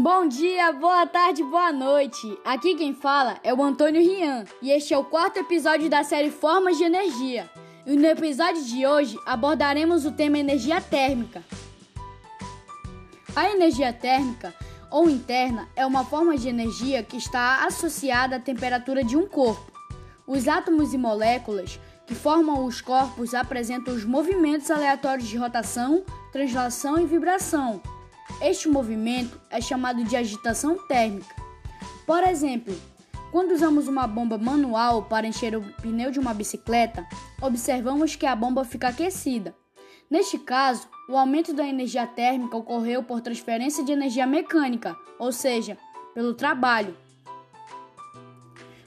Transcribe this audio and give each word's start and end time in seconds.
Bom 0.00 0.28
dia, 0.28 0.70
boa 0.70 1.08
tarde, 1.08 1.42
boa 1.42 1.72
noite. 1.72 2.38
Aqui 2.44 2.76
quem 2.76 2.94
fala 2.94 3.36
é 3.42 3.52
o 3.52 3.60
Antônio 3.60 4.00
Rian 4.00 4.44
e 4.62 4.70
este 4.70 4.94
é 4.94 4.96
o 4.96 5.02
quarto 5.02 5.40
episódio 5.40 5.90
da 5.90 6.04
série 6.04 6.30
Formas 6.30 6.78
de 6.78 6.84
Energia. 6.84 7.50
E 7.84 7.96
no 7.96 8.06
episódio 8.06 8.62
de 8.62 8.86
hoje 8.86 9.18
abordaremos 9.26 10.06
o 10.06 10.12
tema 10.12 10.38
energia 10.38 10.80
térmica. 10.80 11.42
A 13.34 13.50
energia 13.50 13.92
térmica 13.92 14.54
ou 14.88 15.10
interna 15.10 15.68
é 15.74 15.84
uma 15.84 16.04
forma 16.04 16.38
de 16.38 16.48
energia 16.48 17.02
que 17.02 17.16
está 17.16 17.66
associada 17.66 18.36
à 18.36 18.40
temperatura 18.40 19.02
de 19.02 19.16
um 19.16 19.26
corpo. 19.26 19.72
Os 20.28 20.46
átomos 20.46 20.94
e 20.94 20.96
moléculas 20.96 21.80
que 22.06 22.14
formam 22.14 22.64
os 22.64 22.80
corpos 22.80 23.34
apresentam 23.34 23.92
os 23.92 24.04
movimentos 24.04 24.70
aleatórios 24.70 25.26
de 25.26 25.36
rotação, 25.36 26.04
translação 26.30 27.00
e 27.00 27.04
vibração 27.04 27.82
este 28.40 28.68
movimento 28.68 29.40
é 29.50 29.60
chamado 29.60 30.04
de 30.04 30.16
agitação 30.16 30.76
térmica. 30.86 31.34
Por 32.06 32.22
exemplo, 32.24 32.74
quando 33.30 33.52
usamos 33.52 33.88
uma 33.88 34.06
bomba 34.06 34.38
manual 34.38 35.02
para 35.02 35.26
encher 35.26 35.54
o 35.56 35.62
pneu 35.82 36.10
de 36.10 36.18
uma 36.18 36.32
bicicleta, 36.32 37.06
observamos 37.42 38.16
que 38.16 38.24
a 38.24 38.34
bomba 38.34 38.64
fica 38.64 38.88
aquecida. 38.88 39.54
Neste 40.10 40.38
caso, 40.38 40.88
o 41.08 41.16
aumento 41.16 41.52
da 41.52 41.66
energia 41.66 42.06
térmica 42.06 42.56
ocorreu 42.56 43.02
por 43.02 43.20
transferência 43.20 43.84
de 43.84 43.92
energia 43.92 44.26
mecânica, 44.26 44.96
ou 45.18 45.30
seja, 45.30 45.76
pelo 46.14 46.32
trabalho. 46.32 46.96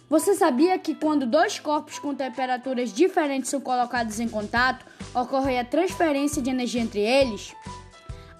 Você 0.10 0.34
sabia 0.34 0.78
que 0.80 0.96
quando 0.96 1.26
dois 1.26 1.60
corpos 1.60 2.00
com 2.00 2.14
temperaturas 2.14 2.92
diferentes 2.92 3.50
são 3.50 3.62
colocados 3.62 4.20
em 4.20 4.28
contato, 4.28 4.86
ocorre 5.14 5.58
a 5.58 5.64
transferência 5.64 6.42
de 6.42 6.50
energia 6.50 6.82
entre 6.82 7.00
eles? 7.00 7.54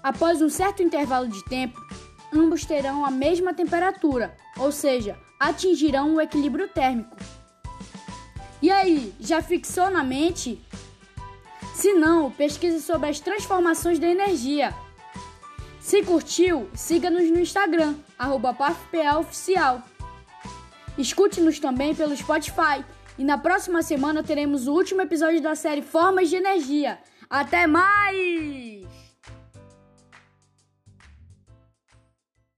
Após 0.02 0.42
um 0.42 0.48
certo 0.48 0.82
intervalo 0.82 1.28
de 1.28 1.44
tempo, 1.44 1.80
ambos 2.32 2.64
terão 2.64 3.04
a 3.04 3.10
mesma 3.10 3.54
temperatura, 3.54 4.36
ou 4.58 4.72
seja, 4.72 5.16
atingirão 5.38 6.14
o 6.14 6.20
equilíbrio 6.20 6.68
térmico. 6.68 7.16
E 8.60 8.70
aí, 8.70 9.12
já 9.20 9.42
fixou 9.42 9.90
na 9.90 10.04
mente? 10.04 10.60
Se 11.74 11.92
não, 11.94 12.30
pesquise 12.30 12.80
sobre 12.80 13.08
as 13.08 13.18
transformações 13.18 13.98
da 13.98 14.06
energia. 14.06 14.74
Se 15.80 16.02
curtiu, 16.02 16.68
siga-nos 16.74 17.28
no 17.28 17.40
Instagram, 17.40 17.96
PAFPAOficial. 18.56 19.82
Escute-nos 20.96 21.58
também 21.58 21.94
pelo 21.94 22.16
Spotify. 22.16 22.84
E 23.18 23.24
na 23.24 23.36
próxima 23.36 23.82
semana 23.82 24.22
teremos 24.22 24.66
o 24.68 24.72
último 24.72 25.02
episódio 25.02 25.40
da 25.40 25.54
série 25.54 25.82
Formas 25.82 26.28
de 26.28 26.36
Energia. 26.36 26.98
Até 27.28 27.66
mais! 27.66 29.01